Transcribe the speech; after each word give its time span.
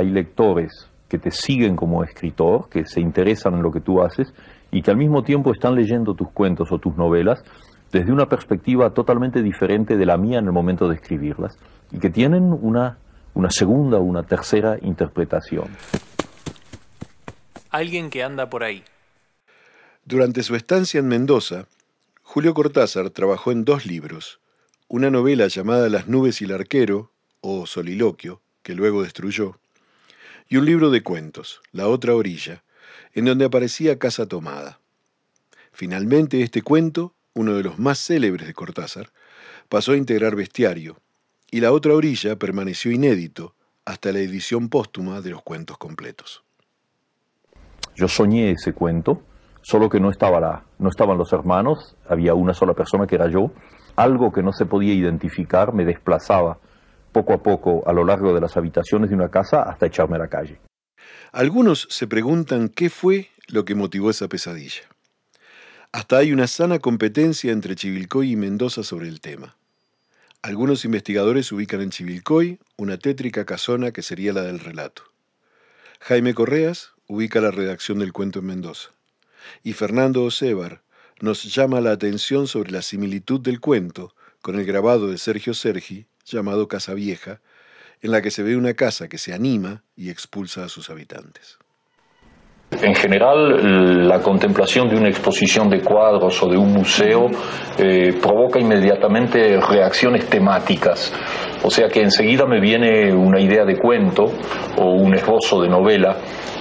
Hay 0.00 0.08
lectores 0.08 0.88
que 1.10 1.18
te 1.18 1.30
siguen 1.30 1.76
como 1.76 2.02
escritor, 2.02 2.70
que 2.70 2.86
se 2.86 3.02
interesan 3.02 3.52
en 3.52 3.62
lo 3.62 3.70
que 3.70 3.82
tú 3.82 4.00
haces 4.00 4.32
y 4.70 4.80
que 4.80 4.90
al 4.90 4.96
mismo 4.96 5.22
tiempo 5.22 5.52
están 5.52 5.74
leyendo 5.74 6.14
tus 6.14 6.30
cuentos 6.30 6.72
o 6.72 6.78
tus 6.78 6.96
novelas 6.96 7.44
desde 7.92 8.10
una 8.10 8.26
perspectiva 8.26 8.94
totalmente 8.94 9.42
diferente 9.42 9.98
de 9.98 10.06
la 10.06 10.16
mía 10.16 10.38
en 10.38 10.46
el 10.46 10.52
momento 10.52 10.88
de 10.88 10.94
escribirlas 10.94 11.54
y 11.92 11.98
que 11.98 12.08
tienen 12.08 12.44
una, 12.44 12.96
una 13.34 13.50
segunda 13.50 13.98
o 13.98 14.02
una 14.02 14.22
tercera 14.22 14.78
interpretación. 14.80 15.68
Alguien 17.68 18.08
que 18.08 18.22
anda 18.22 18.48
por 18.48 18.64
ahí. 18.64 18.82
Durante 20.06 20.42
su 20.42 20.56
estancia 20.56 20.98
en 20.98 21.08
Mendoza, 21.08 21.66
Julio 22.22 22.54
Cortázar 22.54 23.10
trabajó 23.10 23.52
en 23.52 23.66
dos 23.66 23.84
libros, 23.84 24.40
una 24.88 25.10
novela 25.10 25.46
llamada 25.48 25.90
Las 25.90 26.08
nubes 26.08 26.40
y 26.40 26.46
el 26.46 26.52
arquero, 26.52 27.12
o 27.42 27.66
Soliloquio, 27.66 28.40
que 28.62 28.74
luego 28.74 29.02
destruyó, 29.02 29.60
y 30.50 30.56
un 30.56 30.66
libro 30.66 30.90
de 30.90 31.04
cuentos, 31.04 31.62
La 31.70 31.86
otra 31.86 32.12
orilla, 32.16 32.64
en 33.14 33.24
donde 33.24 33.44
aparecía 33.44 34.00
Casa 34.00 34.26
Tomada. 34.26 34.80
Finalmente 35.70 36.42
este 36.42 36.60
cuento, 36.60 37.14
uno 37.34 37.54
de 37.54 37.62
los 37.62 37.78
más 37.78 38.04
célebres 38.04 38.48
de 38.48 38.52
Cortázar, 38.52 39.10
pasó 39.68 39.92
a 39.92 39.96
integrar 39.96 40.34
bestiario, 40.34 40.96
y 41.52 41.60
La 41.60 41.70
otra 41.70 41.94
orilla 41.94 42.36
permaneció 42.36 42.90
inédito 42.90 43.54
hasta 43.84 44.10
la 44.10 44.18
edición 44.18 44.68
póstuma 44.68 45.20
de 45.20 45.30
los 45.30 45.42
cuentos 45.42 45.78
completos. 45.78 46.42
Yo 47.94 48.08
soñé 48.08 48.50
ese 48.50 48.72
cuento, 48.72 49.22
solo 49.62 49.88
que 49.88 50.00
no, 50.00 50.10
estaba 50.10 50.40
la, 50.40 50.64
no 50.80 50.88
estaban 50.88 51.16
los 51.16 51.32
hermanos, 51.32 51.96
había 52.08 52.34
una 52.34 52.54
sola 52.54 52.74
persona 52.74 53.06
que 53.06 53.14
era 53.14 53.28
yo, 53.28 53.52
algo 53.94 54.32
que 54.32 54.42
no 54.42 54.52
se 54.52 54.66
podía 54.66 54.94
identificar 54.94 55.72
me 55.72 55.84
desplazaba 55.84 56.58
poco 57.12 57.32
a 57.32 57.42
poco 57.42 57.82
a 57.86 57.92
lo 57.92 58.04
largo 58.04 58.34
de 58.34 58.40
las 58.40 58.56
habitaciones 58.56 59.10
de 59.10 59.16
una 59.16 59.30
casa 59.30 59.62
hasta 59.62 59.86
echarme 59.86 60.16
a 60.16 60.20
la 60.20 60.28
calle. 60.28 60.60
Algunos 61.32 61.86
se 61.90 62.06
preguntan 62.06 62.68
qué 62.68 62.90
fue 62.90 63.28
lo 63.48 63.64
que 63.64 63.74
motivó 63.74 64.10
esa 64.10 64.28
pesadilla. 64.28 64.82
Hasta 65.92 66.18
hay 66.18 66.32
una 66.32 66.46
sana 66.46 66.78
competencia 66.78 67.52
entre 67.52 67.74
Chivilcoy 67.74 68.32
y 68.32 68.36
Mendoza 68.36 68.84
sobre 68.84 69.08
el 69.08 69.20
tema. 69.20 69.56
Algunos 70.42 70.84
investigadores 70.84 71.50
ubican 71.52 71.80
en 71.80 71.90
Chivilcoy 71.90 72.58
una 72.76 72.96
tétrica 72.96 73.44
casona 73.44 73.90
que 73.90 74.02
sería 74.02 74.32
la 74.32 74.42
del 74.42 74.60
relato. 74.60 75.02
Jaime 76.00 76.32
Correas 76.32 76.92
ubica 77.08 77.40
la 77.40 77.50
redacción 77.50 77.98
del 77.98 78.12
cuento 78.12 78.38
en 78.38 78.46
Mendoza. 78.46 78.90
Y 79.62 79.72
Fernando 79.72 80.24
Osebar 80.24 80.82
nos 81.20 81.42
llama 81.54 81.80
la 81.80 81.90
atención 81.90 82.46
sobre 82.46 82.70
la 82.70 82.82
similitud 82.82 83.40
del 83.40 83.60
cuento 83.60 84.14
con 84.40 84.58
el 84.58 84.64
grabado 84.64 85.08
de 85.08 85.18
Sergio 85.18 85.54
Sergi 85.54 86.06
llamado 86.24 86.68
Casa 86.68 86.94
Vieja, 86.94 87.40
en 88.02 88.10
la 88.10 88.22
que 88.22 88.30
se 88.30 88.42
ve 88.42 88.56
una 88.56 88.74
casa 88.74 89.08
que 89.08 89.18
se 89.18 89.32
anima 89.32 89.82
y 89.96 90.10
expulsa 90.10 90.64
a 90.64 90.68
sus 90.68 90.90
habitantes. 90.90 91.58
En 92.70 92.94
general, 92.94 94.06
la 94.08 94.20
contemplación 94.22 94.88
de 94.88 94.96
una 94.96 95.08
exposición 95.08 95.68
de 95.68 95.80
cuadros 95.82 96.40
o 96.42 96.48
de 96.48 96.56
un 96.56 96.72
museo 96.72 97.26
eh, 97.76 98.12
provoca 98.22 98.60
inmediatamente 98.60 99.60
reacciones 99.60 100.28
temáticas. 100.30 101.12
O 101.62 101.70
sea 101.70 101.88
que 101.88 102.00
enseguida 102.00 102.46
me 102.46 102.60
viene 102.60 103.12
una 103.12 103.40
idea 103.40 103.64
de 103.64 103.76
cuento 103.76 104.32
o 104.76 104.92
un 104.92 105.14
esbozo 105.14 105.60
de 105.60 105.68
novela 105.68 106.16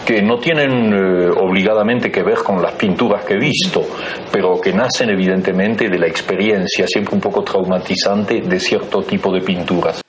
que 0.06 0.22
no 0.22 0.40
tienen 0.40 0.92
eh, 0.92 1.30
obligadamente 1.30 2.12
que 2.12 2.24
ver 2.24 2.40
con 2.40 2.62
las 2.62 2.74
pinturas 2.74 3.24
que 3.24 3.36
he 3.36 3.38
visto, 3.38 3.86
pero 4.32 4.60
que 4.60 4.74
nacen 4.74 5.10
evidentemente 5.10 5.88
de 5.88 6.00
la 6.00 6.08
experiencia, 6.08 6.88
siempre 6.88 7.16
un 7.16 7.22
poco 7.22 7.44
traumatizante, 7.44 8.42
de 8.42 8.60
cierto 8.60 9.04
tipo 9.04 9.32
de 9.32 9.42
pinturas. 9.42 10.02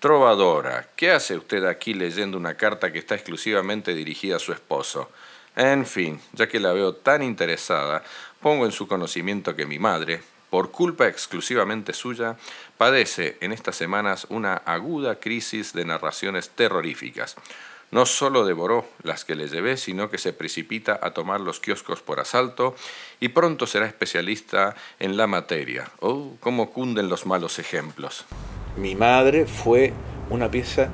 Trovadora, 0.00 0.88
¿qué 0.96 1.12
hace 1.12 1.36
usted 1.36 1.64
aquí 1.64 1.94
leyendo 1.94 2.36
una 2.36 2.54
carta 2.54 2.92
que 2.92 2.98
está 2.98 3.14
exclusivamente 3.14 3.94
dirigida 3.94 4.36
a 4.36 4.40
su 4.40 4.52
esposo? 4.52 5.10
En 5.56 5.86
fin, 5.86 6.18
ya 6.32 6.48
que 6.48 6.58
la 6.58 6.72
veo 6.72 6.94
tan 6.96 7.22
interesada, 7.22 8.02
pongo 8.40 8.66
en 8.66 8.72
su 8.72 8.88
conocimiento 8.88 9.54
que 9.54 9.66
mi 9.66 9.78
madre, 9.78 10.20
por 10.54 10.70
culpa 10.70 11.08
exclusivamente 11.08 11.92
suya, 11.92 12.36
padece 12.78 13.38
en 13.40 13.50
estas 13.50 13.74
semanas 13.74 14.24
una 14.30 14.54
aguda 14.54 15.18
crisis 15.18 15.72
de 15.72 15.84
narraciones 15.84 16.50
terroríficas. 16.50 17.34
No 17.90 18.06
solo 18.06 18.46
devoró 18.46 18.86
las 19.02 19.24
que 19.24 19.34
le 19.34 19.48
llevé, 19.48 19.76
sino 19.76 20.10
que 20.10 20.18
se 20.18 20.32
precipita 20.32 21.00
a 21.02 21.10
tomar 21.10 21.40
los 21.40 21.58
kioscos 21.58 22.02
por 22.02 22.20
asalto 22.20 22.76
y 23.18 23.30
pronto 23.30 23.66
será 23.66 23.86
especialista 23.86 24.76
en 25.00 25.16
la 25.16 25.26
materia. 25.26 25.90
Oh, 25.98 26.36
cómo 26.38 26.70
cunden 26.70 27.08
los 27.08 27.26
malos 27.26 27.58
ejemplos. 27.58 28.24
Mi 28.76 28.94
madre 28.94 29.46
fue 29.46 29.92
una 30.30 30.52
pieza 30.52 30.88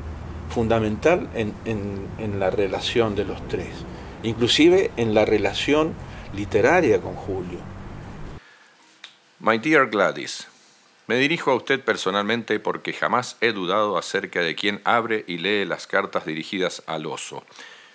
fundamental 0.49 1.29
en, 1.35 2.39
la 2.39 2.49
relación 2.49 3.15
de 3.15 3.27
los 3.27 3.47
tres, 3.49 3.69
inclusive 4.23 4.91
en 4.97 5.13
la 5.13 5.27
relación 5.27 5.93
literaria 6.33 7.03
con 7.03 7.15
Julio. 7.15 7.59
My 9.43 9.57
dear 9.57 9.89
Gladys, 9.89 10.49
me 11.07 11.17
dirijo 11.17 11.51
a 11.51 11.55
usted 11.55 11.81
personalmente 11.81 12.61
porque 12.61 12.93
jamás 12.93 13.39
he 13.41 13.53
dudado 13.53 13.97
acerca 13.97 14.41
de 14.41 14.55
quién 14.55 14.83
abre 14.85 15.25
y 15.27 15.39
lee 15.39 15.65
las 15.65 15.87
cartas 15.87 16.27
dirigidas 16.27 16.83
al 16.87 17.07
oso. 17.07 17.43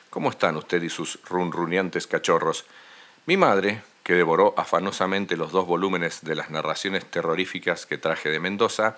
¿Cómo 0.10 0.32
están 0.32 0.58
usted 0.58 0.82
y 0.82 0.90
sus 0.90 1.20
runruneantes 1.30 2.08
cachorros? 2.08 2.66
Mi 3.28 3.38
madre, 3.38 3.84
que 4.02 4.14
devoró 4.14 4.56
afanosamente 4.58 5.38
los 5.38 5.52
dos 5.52 5.68
volúmenes 5.68 6.24
de 6.24 6.34
las 6.34 6.50
narraciones 6.50 7.06
terroríficas 7.06 7.86
que 7.86 8.00
traje 8.00 8.30
de 8.30 8.40
Mendoza, 8.40 8.98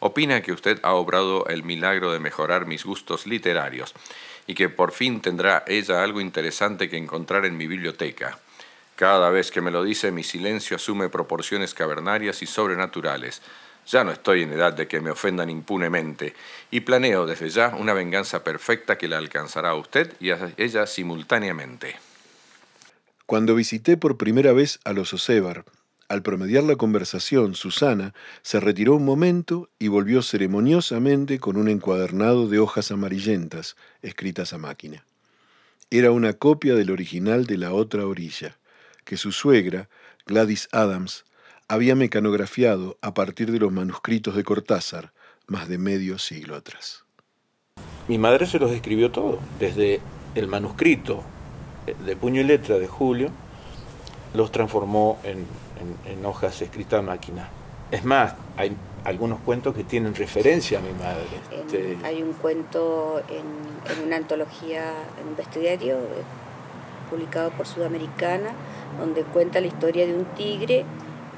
opina 0.00 0.40
que 0.40 0.52
usted 0.52 0.80
ha 0.82 0.94
obrado 0.94 1.44
el 1.48 1.62
milagro 1.62 2.10
de 2.10 2.20
mejorar 2.20 2.64
mis 2.64 2.86
gustos 2.86 3.26
literarios 3.26 3.92
y 4.46 4.54
que 4.54 4.70
por 4.70 4.92
fin 4.92 5.20
tendrá 5.20 5.62
ella 5.66 6.02
algo 6.02 6.22
interesante 6.22 6.88
que 6.88 6.96
encontrar 6.96 7.44
en 7.44 7.58
mi 7.58 7.66
biblioteca. 7.66 8.38
Cada 8.96 9.30
vez 9.30 9.50
que 9.50 9.60
me 9.60 9.70
lo 9.70 9.82
dice, 9.82 10.12
mi 10.12 10.22
silencio 10.22 10.76
asume 10.76 11.08
proporciones 11.08 11.74
cavernarias 11.74 12.42
y 12.42 12.46
sobrenaturales. 12.46 13.42
Ya 13.86 14.04
no 14.04 14.12
estoy 14.12 14.42
en 14.42 14.52
edad 14.52 14.72
de 14.72 14.86
que 14.86 15.00
me 15.00 15.10
ofendan 15.10 15.50
impunemente, 15.50 16.34
y 16.70 16.80
planeo 16.80 17.26
desde 17.26 17.48
ya 17.48 17.74
una 17.76 17.94
venganza 17.94 18.44
perfecta 18.44 18.96
que 18.96 19.08
la 19.08 19.18
alcanzará 19.18 19.70
a 19.70 19.74
usted 19.74 20.12
y 20.20 20.30
a 20.30 20.52
ella 20.56 20.86
simultáneamente. 20.86 21.96
Cuando 23.26 23.54
visité 23.54 23.96
por 23.96 24.18
primera 24.18 24.52
vez 24.52 24.78
a 24.84 24.92
los 24.92 25.12
Osebar, 25.14 25.64
al 26.08 26.22
promediar 26.22 26.64
la 26.64 26.76
conversación, 26.76 27.54
Susana 27.54 28.12
se 28.42 28.60
retiró 28.60 28.94
un 28.94 29.04
momento 29.04 29.70
y 29.78 29.88
volvió 29.88 30.20
ceremoniosamente 30.22 31.40
con 31.40 31.56
un 31.56 31.68
encuadernado 31.68 32.48
de 32.48 32.58
hojas 32.58 32.92
amarillentas 32.92 33.76
escritas 34.02 34.52
a 34.52 34.58
máquina. 34.58 35.06
Era 35.90 36.10
una 36.10 36.34
copia 36.34 36.74
del 36.74 36.90
original 36.90 37.46
de 37.46 37.56
la 37.56 37.72
otra 37.72 38.06
orilla 38.06 38.58
que 39.04 39.16
su 39.16 39.32
suegra, 39.32 39.88
Gladys 40.26 40.68
Adams, 40.72 41.24
había 41.68 41.94
mecanografiado 41.94 42.98
a 43.00 43.14
partir 43.14 43.50
de 43.50 43.58
los 43.58 43.72
manuscritos 43.72 44.34
de 44.36 44.44
Cortázar 44.44 45.12
más 45.46 45.68
de 45.68 45.78
medio 45.78 46.18
siglo 46.18 46.56
atrás. 46.56 47.04
Mi 48.08 48.18
madre 48.18 48.46
se 48.46 48.58
los 48.58 48.70
escribió 48.72 49.10
todo, 49.10 49.38
desde 49.58 50.00
el 50.34 50.48
manuscrito 50.48 51.22
de 52.04 52.16
puño 52.16 52.40
y 52.40 52.44
letra 52.44 52.78
de 52.78 52.86
Julio, 52.86 53.30
los 54.34 54.52
transformó 54.52 55.18
en, 55.24 55.46
hojas 56.24 56.62
escritas 56.62 57.00
a 57.00 57.02
máquina. 57.02 57.48
Es 57.90 58.04
más, 58.04 58.34
hay 58.56 58.76
algunos 59.04 59.40
cuentos 59.40 59.74
que 59.74 59.82
tienen 59.82 60.14
referencia 60.14 60.78
a 60.78 60.82
mi 60.82 60.92
madre. 60.92 61.26
Este, 61.50 61.98
hay 62.04 62.22
un 62.22 62.32
cuento 62.34 63.20
en, 63.28 63.92
en, 63.92 64.06
una 64.06 64.16
antología, 64.16 64.92
en 65.20 65.28
un 65.28 65.36
bestiario, 65.36 65.96
eh, 65.96 66.22
publicado 67.10 67.50
por 67.50 67.66
Sudamericana, 67.66 68.52
donde 68.98 69.22
cuenta 69.22 69.60
la 69.60 69.66
historia 69.66 70.06
de 70.06 70.14
un 70.14 70.24
tigre 70.34 70.84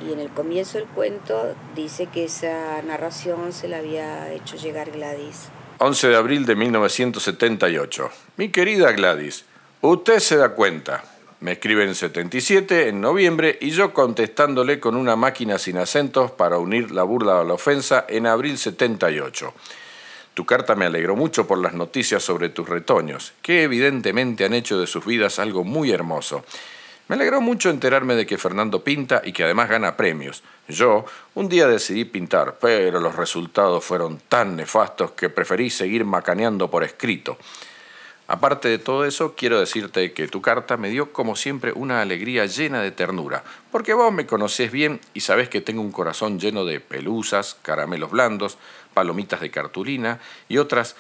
y 0.07 0.13
en 0.13 0.21
el 0.21 0.29
comienzo 0.31 0.79
del 0.79 0.87
cuento 0.89 1.55
dice 1.75 2.07
que 2.07 2.25
esa 2.25 2.83
narración 2.83 3.53
se 3.53 3.69
la 3.69 3.79
había 3.79 4.33
hecho 4.33 4.57
llegar 4.57 4.91
Gladys. 4.91 5.49
11 5.79 6.09
de 6.09 6.17
abril 6.17 6.47
de 6.47 6.57
1978. 6.57 8.11
Mi 8.37 8.49
querida 8.51 8.93
Gladys, 8.93 9.45
usted 9.81 10.19
se 10.19 10.37
da 10.37 10.51
cuenta. 10.51 11.05
Me 11.41 11.53
escribe 11.53 11.85
en 11.85 11.95
77, 11.95 12.89
en 12.89 13.01
noviembre, 13.01 13.59
y 13.61 13.71
yo 13.71 13.93
contestándole 13.93 14.81
con 14.81 14.97
una 14.97 15.15
máquina 15.15 15.59
sin 15.59 15.77
acentos 15.79 16.31
para 16.31 16.59
unir 16.59 16.91
la 16.91 17.03
burla 17.03 17.41
a 17.41 17.45
la 17.45 17.55
ofensa 17.55 18.07
en 18.09 18.27
abril 18.27 18.57
78. 18.57 19.53
Tu 20.33 20.47
carta 20.47 20.75
me 20.75 20.87
alegró 20.87 21.17
mucho 21.17 21.47
por 21.47 21.59
las 21.59 21.75
noticias 21.75 22.23
sobre 22.23 22.49
tus 22.49 22.69
retoños, 22.69 23.35
que 23.43 23.63
evidentemente 23.63 24.45
han 24.45 24.55
hecho 24.55 24.81
de 24.81 24.87
sus 24.87 25.05
vidas 25.05 25.39
algo 25.39 25.65
muy 25.65 25.91
hermoso. 25.91 26.45
Me 27.07 27.17
alegró 27.17 27.43
mucho 27.43 27.69
enterarme 27.69 28.15
de 28.15 28.25
que 28.25 28.39
Fernando 28.39 28.83
pinta 28.83 29.21
y 29.23 29.33
que 29.33 29.45
además 29.45 29.69
gana 29.69 29.95
premios. 29.95 30.43
Yo 30.69 31.05
un 31.35 31.51
día 31.51 31.69
decidí 31.69 32.07
pintar, 32.07 32.57
pero 32.59 32.99
los 32.99 33.15
resultados 33.17 33.85
fueron 33.85 34.21
tan 34.29 34.57
nefastos 34.57 35.11
que 35.11 35.29
preferí 35.29 35.69
seguir 35.69 36.07
macaneando 36.07 36.71
por 36.71 36.83
escrito. 36.83 37.37
Aparte 38.27 38.69
de 38.69 38.79
todo 38.79 39.05
eso, 39.05 39.35
quiero 39.37 39.61
decirte 39.61 40.15
que 40.15 40.29
tu 40.29 40.41
carta 40.41 40.79
me 40.79 40.89
dio 40.89 41.13
como 41.13 41.37
siempre 41.37 41.73
una 41.73 42.01
alegría 42.01 42.47
llena 42.47 42.81
de 42.81 42.91
ternura, 42.91 43.45
porque 43.71 43.93
vos 43.93 44.11
me 44.11 44.25
conocés 44.25 44.73
bien 44.73 44.99
y 45.13 45.21
sabés 45.21 45.51
que 45.51 45.61
tengo 45.61 45.83
un 45.83 45.93
corazón 45.93 46.41
lleno 46.41 46.65
de 46.65 46.81
pelusas, 46.81 47.59
caramelos 47.61 48.13
blandos, 48.13 48.57
palomitas 48.95 49.43
de 49.43 49.51
cartulina 49.51 50.21
y 50.49 50.57
otras 50.57 50.97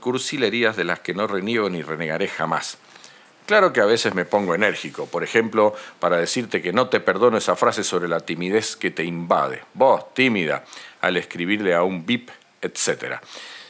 cursilerías 0.00 0.74
de 0.74 0.82
las 0.82 0.98
que 0.98 1.14
no 1.14 1.28
reniego 1.28 1.70
ni 1.70 1.82
renegaré 1.82 2.26
jamás. 2.26 2.76
Claro 3.46 3.74
que 3.74 3.82
a 3.82 3.84
veces 3.84 4.14
me 4.14 4.24
pongo 4.24 4.54
enérgico, 4.54 5.06
por 5.06 5.22
ejemplo, 5.22 5.74
para 6.00 6.16
decirte 6.16 6.62
que 6.62 6.72
no 6.72 6.88
te 6.88 7.00
perdono 7.00 7.36
esa 7.36 7.56
frase 7.56 7.84
sobre 7.84 8.08
la 8.08 8.20
timidez 8.20 8.74
que 8.74 8.90
te 8.90 9.04
invade. 9.04 9.62
Vos, 9.74 10.14
tímida, 10.14 10.64
al 11.02 11.18
escribirle 11.18 11.74
a 11.74 11.82
un 11.82 12.06
VIP, 12.06 12.30
etc. 12.62 13.16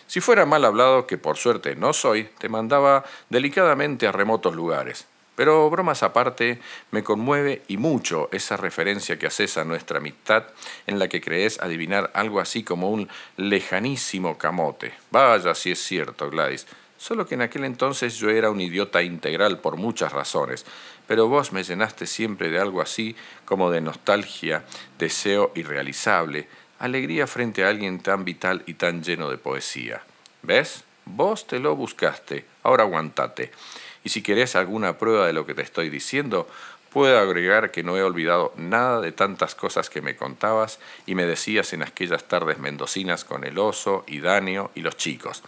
Si 0.07 0.21
fuera 0.21 0.47
mal 0.47 0.65
hablado, 0.65 1.09
que 1.09 1.19
por 1.19 1.37
suerte 1.37 1.75
no 1.75 1.93
soy, 1.93 2.29
te 2.39 2.49
mandaba 2.49 3.05
delicadamente 3.31 4.07
a 4.07 4.13
remotos 4.13 4.55
lugares. 4.55 5.07
Pero 5.35 5.69
bromas 5.69 6.05
aparte, 6.05 6.61
me 6.93 7.03
conmueve 7.03 7.63
y 7.67 7.77
mucho 7.77 8.29
esa 8.31 8.57
referencia 8.57 9.19
que 9.19 9.27
haces 9.27 9.59
a 9.59 9.65
nuestra 9.65 9.99
amistad 9.99 10.45
en 10.87 11.01
la 11.01 11.09
que 11.09 11.21
crees 11.21 11.61
adivinar 11.61 12.13
algo 12.15 12.39
así 12.39 12.63
como 12.63 12.91
un 12.91 13.09
lejanísimo 13.37 14.39
camote. 14.39 14.95
Vaya 15.11 15.57
si 15.57 15.73
es 15.73 15.83
cierto, 15.83 16.31
Gladys. 16.31 16.69
Solo 17.05 17.27
que 17.27 17.35
en 17.35 17.43
aquel 17.43 17.65
entonces 17.65 18.17
yo 18.17 18.31
era 18.31 18.49
un 18.49 18.63
idiota 18.63 19.03
integral 19.03 19.59
por 19.59 19.77
muchas 19.77 20.11
razones, 20.11 20.65
pero 21.07 21.29
vos 21.29 21.53
me 21.53 21.63
llenaste 21.63 22.07
siempre 22.07 22.49
de 22.49 22.59
algo 22.59 22.81
así 22.81 23.15
como 23.45 23.71
de 23.71 23.83
nostalgia, 23.83 24.65
deseo 24.99 25.53
irrealizable, 25.55 26.49
alegría 26.79 27.27
frente 27.27 27.63
a 27.63 27.69
alguien 27.69 28.01
tan 28.01 28.25
vital 28.25 28.63
y 28.65 28.73
tan 28.73 29.03
lleno 29.03 29.29
de 29.29 29.37
poesía. 29.37 30.01
¿Ves? 30.41 30.85
Vos 31.05 31.47
te 31.47 31.59
lo 31.59 31.77
buscaste, 31.77 32.47
ahora 32.63 32.85
aguantate. 32.85 33.53
Y 34.03 34.09
si 34.09 34.23
querés 34.23 34.57
alguna 34.57 34.97
prueba 34.97 35.27
de 35.27 35.35
lo 35.35 35.45
que 35.45 35.53
te 35.53 35.61
estoy 35.61 35.91
diciendo, 35.91 36.49
puedo 36.89 37.19
agregar 37.19 37.71
que 37.71 37.83
no 37.83 37.99
he 37.99 38.03
olvidado 38.03 38.55
nada 38.57 39.03
de 39.03 39.13
tantas 39.13 39.55
cosas 39.55 39.91
que 39.91 40.01
me 40.01 40.17
contabas 40.17 40.79
y 41.05 41.15
me 41.17 41.27
decías 41.27 41.75
en 41.75 41.83
aquellas 41.83 42.25
tardes 42.25 42.59
mendocinas 42.59 43.27
con 43.27 43.45
el 43.45 43.59
oso 43.59 44.05
y 44.07 44.21
Danio 44.21 44.71
y 44.75 44.81
los 44.81 44.97
chicos. 44.97 45.43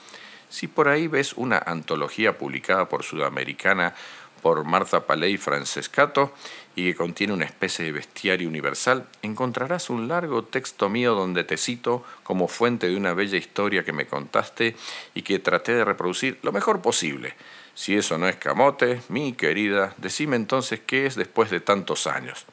Si 0.56 0.68
por 0.68 0.88
ahí 0.88 1.06
ves 1.06 1.34
una 1.34 1.58
antología 1.58 2.38
publicada 2.38 2.88
por 2.88 3.02
Sudamericana 3.02 3.94
por 4.40 4.64
Martha 4.64 5.06
Paley 5.06 5.36
Francescato 5.36 6.32
y 6.74 6.86
que 6.86 6.94
contiene 6.94 7.34
una 7.34 7.44
especie 7.44 7.84
de 7.84 7.92
bestiario 7.92 8.48
universal, 8.48 9.06
encontrarás 9.20 9.90
un 9.90 10.08
largo 10.08 10.44
texto 10.44 10.88
mío 10.88 11.14
donde 11.14 11.44
te 11.44 11.58
cito 11.58 12.04
como 12.22 12.48
fuente 12.48 12.88
de 12.88 12.96
una 12.96 13.12
bella 13.12 13.36
historia 13.36 13.84
que 13.84 13.92
me 13.92 14.06
contaste 14.06 14.74
y 15.14 15.20
que 15.20 15.40
traté 15.40 15.74
de 15.74 15.84
reproducir 15.84 16.38
lo 16.40 16.52
mejor 16.52 16.80
posible. 16.80 17.34
Si 17.74 17.94
eso 17.94 18.16
no 18.16 18.26
es 18.26 18.36
camote, 18.36 19.02
mi 19.10 19.34
querida, 19.34 19.92
decime 19.98 20.36
entonces 20.36 20.80
qué 20.86 21.04
es 21.04 21.16
después 21.16 21.50
de 21.50 21.60
tantos 21.60 22.06
años. 22.06 22.46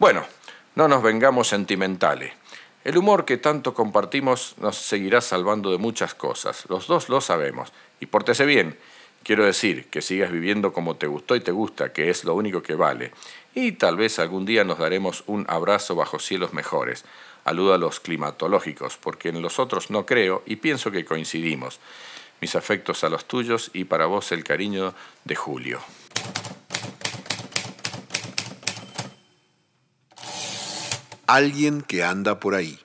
Bueno, 0.00 0.26
no 0.74 0.88
nos 0.88 1.00
vengamos 1.00 1.46
sentimentales. 1.46 2.39
El 2.84 2.96
humor 2.96 3.24
que 3.24 3.36
tanto 3.36 3.74
compartimos 3.74 4.54
nos 4.58 4.76
seguirá 4.76 5.20
salvando 5.20 5.70
de 5.70 5.78
muchas 5.78 6.14
cosas, 6.14 6.64
los 6.68 6.86
dos 6.86 7.08
lo 7.08 7.20
sabemos, 7.20 7.72
y 8.00 8.06
pórtese 8.06 8.46
bien, 8.46 8.78
Quiero 9.22 9.44
decir, 9.44 9.86
que 9.90 10.00
sigas 10.00 10.32
viviendo 10.32 10.72
como 10.72 10.96
te 10.96 11.06
gustó 11.06 11.36
y 11.36 11.40
te 11.40 11.52
gusta, 11.52 11.92
que 11.92 12.08
es 12.08 12.24
lo 12.24 12.34
único 12.34 12.62
que 12.62 12.74
vale. 12.74 13.12
Y 13.54 13.72
tal 13.72 13.96
vez 13.96 14.18
algún 14.18 14.46
día 14.46 14.64
nos 14.64 14.78
daremos 14.78 15.24
un 15.26 15.44
abrazo 15.48 15.94
bajo 15.94 16.18
cielos 16.18 16.54
mejores. 16.54 17.04
Aludo 17.44 17.74
a 17.74 17.78
los 17.78 18.00
climatológicos, 18.00 18.96
porque 18.96 19.28
en 19.28 19.42
los 19.42 19.58
otros 19.58 19.90
no 19.90 20.06
creo 20.06 20.42
y 20.46 20.56
pienso 20.56 20.90
que 20.90 21.04
coincidimos. 21.04 21.80
Mis 22.40 22.56
afectos 22.56 23.04
a 23.04 23.10
los 23.10 23.26
tuyos 23.26 23.70
y 23.74 23.84
para 23.84 24.06
vos 24.06 24.32
el 24.32 24.42
cariño 24.42 24.94
de 25.24 25.36
Julio. 25.36 25.80
Alguien 31.32 31.80
que 31.82 32.02
anda 32.02 32.40
por 32.40 32.56
ahí. 32.56 32.80